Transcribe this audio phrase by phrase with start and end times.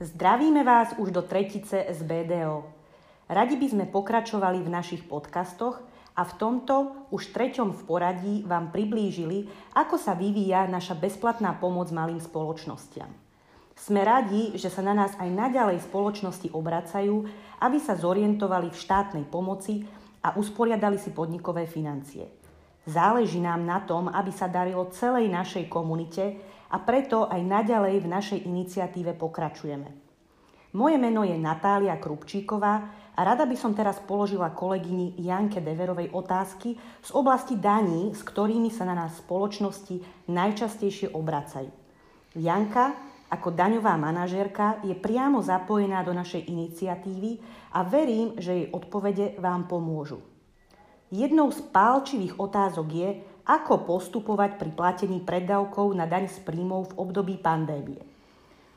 [0.00, 2.64] Zdravíme vás už do tretice z BDO.
[3.28, 5.76] Radi by sme pokračovali v našich podcastoch
[6.16, 9.44] a v tomto už treťom v poradí vám priblížili,
[9.76, 13.12] ako sa vyvíja naša bezplatná pomoc malým spoločnostiam.
[13.76, 17.28] Sme radi, že sa na nás aj naďalej spoločnosti obracajú,
[17.60, 19.84] aby sa zorientovali v štátnej pomoci
[20.24, 22.24] a usporiadali si podnikové financie.
[22.88, 26.40] Záleží nám na tom, aby sa darilo celej našej komunite
[26.70, 29.90] a preto aj naďalej v našej iniciatíve pokračujeme.
[30.70, 32.74] Moje meno je Natália Krupčíková
[33.18, 38.70] a rada by som teraz položila kolegyni Janke Deverovej otázky z oblasti daní, s ktorými
[38.70, 41.74] sa na nás spoločnosti najčastejšie obracajú.
[42.38, 42.94] Janka,
[43.34, 47.42] ako daňová manažérka je priamo zapojená do našej iniciatívy
[47.74, 50.22] a verím, že jej odpovede vám pomôžu.
[51.10, 53.08] Jednou z pálčivých otázok je,
[53.50, 57.98] ako postupovať pri platení preddavkov na daň z príjmov v období pandémie.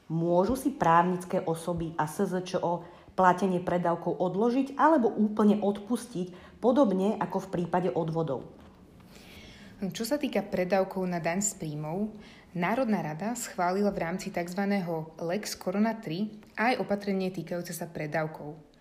[0.09, 2.81] Môžu si právnické osoby a SZČO
[3.13, 8.49] platenie predávkov odložiť alebo úplne odpustiť, podobne ako v prípade odvodov.
[9.93, 12.09] Čo sa týka predávkov na daň z príjmov,
[12.57, 14.61] Národná rada schválila v rámci tzv.
[15.21, 18.72] Lex Corona 3 aj opatrenie týkajúce sa predávkov.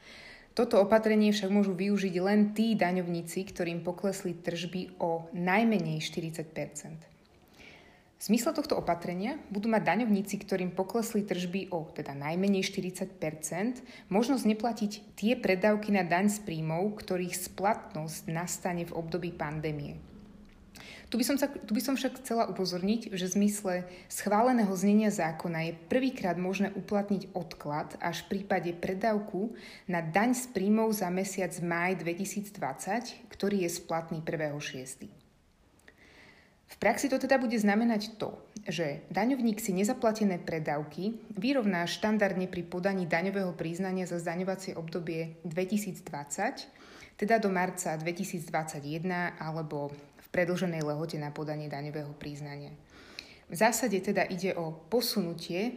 [0.53, 8.21] Toto opatrenie však môžu využiť len tí daňovníci, ktorým poklesli tržby o najmenej 40 V
[8.21, 14.93] zmysle tohto opatrenia budú mať daňovníci, ktorým poklesli tržby o teda najmenej 40% možnosť neplatiť
[15.17, 20.12] tie predávky na daň z príjmov, ktorých splatnosť nastane v období pandémie.
[21.13, 23.75] Tu by, som sa, tu by som však chcela upozorniť, že v zmysle
[24.09, 29.53] schváleného znenia zákona je prvýkrát možné uplatniť odklad až v prípade predávku
[29.85, 35.05] na daň z príjmov za mesiac máj 2020, ktorý je splatný 1.6.
[36.73, 38.33] V praxi to teda bude znamenať to,
[38.65, 47.21] že daňovník si nezaplatené predávky vyrovná štandardne pri podaní daňového priznania za zdaňovacie obdobie 2020,
[47.21, 49.05] teda do marca 2021
[49.37, 49.93] alebo
[50.33, 52.73] predlženej lehote na podanie daňového priznania.
[53.53, 55.73] V zásade teda ide o posunutie e,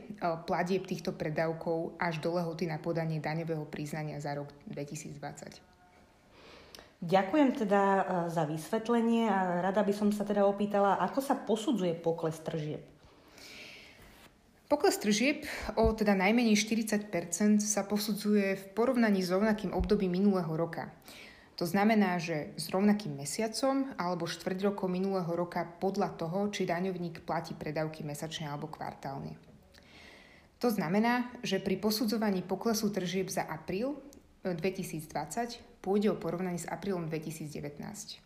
[0.48, 5.60] platieb týchto predávkov až do lehoty na podanie daňového priznania za rok 2020.
[7.04, 8.02] Ďakujem teda e,
[8.32, 12.80] za vysvetlenie a rada by som sa teda opýtala, ako sa posudzuje pokles tržieb?
[14.72, 15.44] Pokles tržieb
[15.76, 20.90] o teda najmenej 40% sa posudzuje v porovnaní s rovnakým obdobím minulého roka.
[21.56, 27.24] To znamená, že s rovnakým mesiacom alebo štvrť rokom minulého roka podľa toho, či daňovník
[27.24, 29.40] platí predávky mesačne alebo kvartálne.
[30.60, 33.96] To znamená, že pri posudzovaní poklesu tržieb za apríl
[34.44, 38.20] 2020 e, pôjde o porovnanie s aprílom 2019.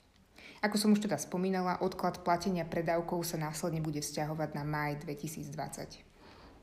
[0.60, 6.02] Ako som už teda spomínala, odklad platenia predávkov sa následne bude vzťahovať na maj 2020.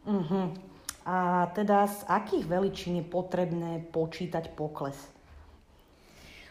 [0.06, 0.53] Uh-huh.
[1.06, 5.16] A teda z akých veličín je potrebné počítať pokles?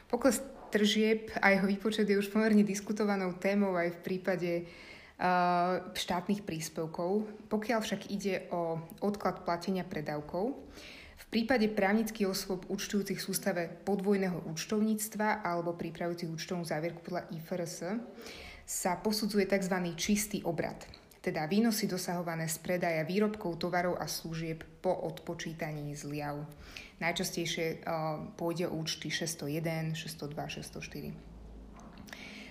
[0.06, 6.44] Pokles tržieb a jeho výpočet je už pomerne diskutovanou témou aj v prípade uh, štátnych
[6.44, 7.24] príspevkov.
[7.48, 10.52] Pokiaľ však ide o odklad platenia predávkov,
[11.16, 17.76] v prípade právnických osôb účtujúcich v sústave podvojného účtovníctva alebo pripravujúcich účtovnú závierku podľa IFRS
[18.66, 19.76] sa posudzuje tzv.
[19.96, 20.76] čistý obrad,
[21.26, 26.46] teda výnosy dosahované z predaja výrobkov, tovarov a služieb po odpočítaní zliav.
[27.02, 31.18] Najčastejšie uh, pôjde o účty 601, 602, 604.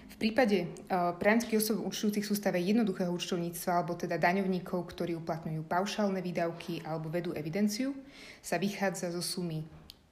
[0.04, 6.18] V prípade uh, právnických osob účtujúcich sústave jednoduchého účtovníctva alebo teda daňovníkov, ktorí uplatňujú paušálne
[6.18, 7.94] výdavky alebo vedú evidenciu,
[8.42, 9.62] sa vychádza zo sumy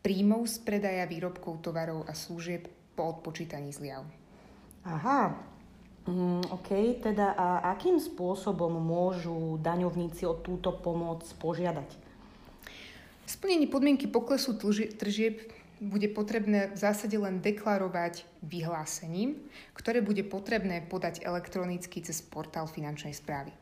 [0.07, 4.07] príjmov z predaja výrobkov, tovarov a služieb po odpočítaní zliav.
[4.83, 5.52] Aha,
[6.03, 7.47] OK, teda a
[7.79, 11.95] akým spôsobom môžu daňovníci o túto pomoc požiadať?
[13.23, 14.59] Splnenie podmienky poklesu
[14.99, 19.39] tržieb bude potrebné v zásade len deklarovať vyhlásením,
[19.79, 23.55] ktoré bude potrebné podať elektronicky cez portál finančnej správy.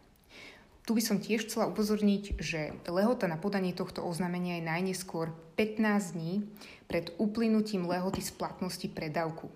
[0.88, 5.28] Tu by som tiež chcela upozorniť, že lehota na podanie tohto oznámenia je najneskôr
[5.60, 6.48] 15 dní
[6.88, 9.52] pred uplynutím lehoty splatnosti predávku.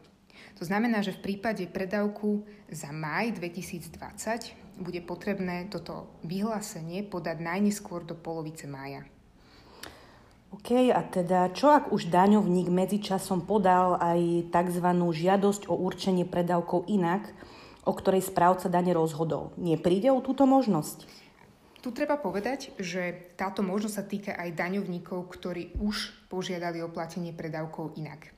[0.58, 8.02] To znamená, že v prípade predávku za maj 2020 bude potrebné toto vyhlásenie podať najneskôr
[8.02, 9.06] do polovice mája.
[10.54, 14.86] OK, a teda čo ak už daňovník medzičasom podal aj tzv.
[14.94, 17.26] žiadosť o určenie predávkov inak,
[17.82, 19.50] o ktorej správca dane rozhodol?
[19.58, 21.10] Nepríde o túto možnosť?
[21.82, 27.34] Tu treba povedať, že táto možnosť sa týka aj daňovníkov, ktorí už požiadali o platenie
[27.34, 28.30] predávkov inak.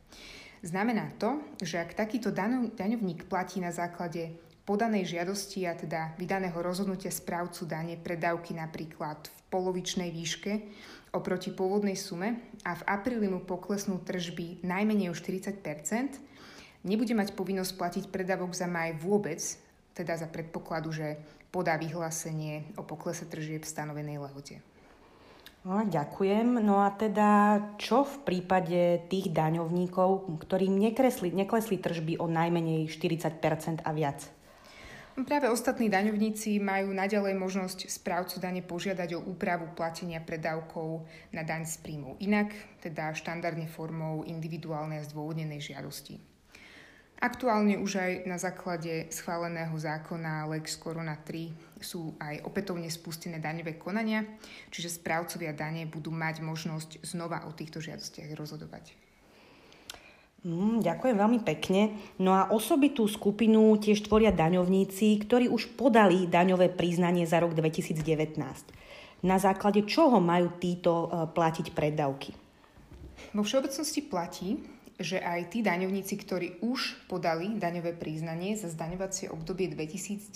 [0.66, 4.34] Znamená to, že ak takýto daňovník platí na základe
[4.66, 10.52] podanej žiadosti a teda vydaného rozhodnutia správcu dane predávky napríklad v polovičnej výške
[11.14, 15.62] oproti pôvodnej sume a v apríli mu poklesnú tržby najmenej o 40%
[16.82, 19.38] nebude mať povinnosť platiť predávok za maj vôbec,
[19.94, 21.14] teda za predpokladu, že
[21.54, 24.58] podá vyhlásenie o poklese tržieb v stanovenej lehote.
[25.66, 26.62] No, ďakujem.
[26.62, 33.82] No a teda čo v prípade tých daňovníkov, ktorým nekresli, neklesli tržby o najmenej 40%
[33.82, 34.30] a viac?
[35.26, 41.02] Práve ostatní daňovníci majú naďalej možnosť správcu dane požiadať o úpravu platenia predávkov
[41.34, 42.14] na daň z príjmov.
[42.22, 46.35] Inak, teda štandardne formou individuálnej zdôvodnenej žiadosti.
[47.16, 53.80] Aktuálne už aj na základe schváleného zákona Lex Corona 3 sú aj opätovne spustené daňové
[53.80, 54.20] konania,
[54.68, 58.92] čiže správcovia dane budú mať možnosť znova o týchto žiadostiach rozhodovať.
[60.46, 61.96] Mm, ďakujem veľmi pekne.
[62.20, 68.36] No a osobitú skupinu tiež tvoria daňovníci, ktorí už podali daňové priznanie za rok 2019.
[69.24, 72.30] Na základe čoho majú títo e, platiť preddavky?
[73.32, 74.60] Vo všeobecnosti platí,
[74.96, 80.32] že aj tí daňovníci, ktorí už podali daňové priznanie za zdaňovacie obdobie 2019,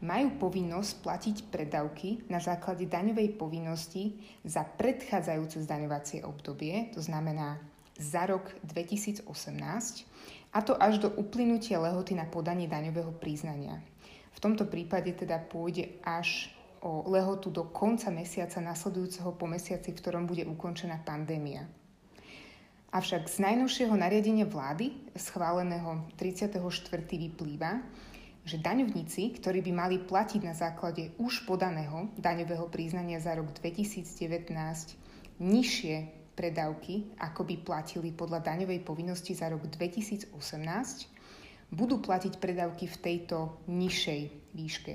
[0.00, 7.60] majú povinnosť platiť predavky na základe daňovej povinnosti za predchádzajúce zdaňovacie obdobie, to znamená
[8.00, 9.28] za rok 2018,
[10.50, 13.76] a to až do uplynutia lehoty na podanie daňového priznania.
[14.32, 16.48] V tomto prípade teda pôjde až
[16.80, 21.68] o lehotu do konca mesiaca nasledujúceho po mesiaci, v ktorom bude ukončená pandémia.
[22.90, 26.58] Avšak z najnovšieho nariadenia vlády, schváleného 34.
[27.06, 27.86] vyplýva,
[28.42, 34.10] že daňovníci, ktorí by mali platiť na základe už podaného daňového priznania za rok 2019
[35.38, 35.96] nižšie
[36.34, 40.34] predávky, ako by platili podľa daňovej povinnosti za rok 2018,
[41.70, 44.20] budú platiť predávky v tejto nižšej
[44.50, 44.94] výške.